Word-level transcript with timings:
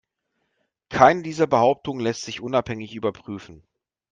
Keine 0.89 1.21
dieser 1.21 1.45
Behauptungen 1.45 1.99
lässt 2.01 2.23
sich 2.23 2.41
unabhängig 2.41 2.95
überprüfen. 2.95 3.61